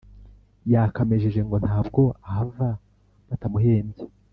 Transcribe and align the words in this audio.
yakamejeje 0.71 1.39
ngo 1.47 1.55
ntabwo 1.65 2.01
ahava 2.27 2.69
batamuhembye 3.27 4.05